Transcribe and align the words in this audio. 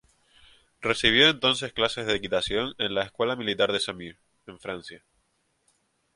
Recibió 0.81 1.29
entonces 1.29 1.73
clases 1.73 2.07
de 2.07 2.15
equitación 2.15 2.73
en 2.79 2.95
la 2.95 3.03
Escuela 3.03 3.35
Militar 3.35 3.71
de 3.71 3.79
Saumur, 3.79 4.15
en 4.47 4.59
Francia. 4.59 5.03